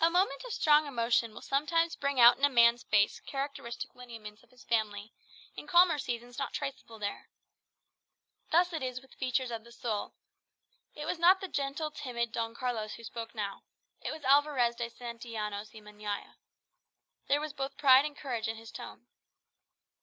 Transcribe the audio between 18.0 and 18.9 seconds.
and courage in his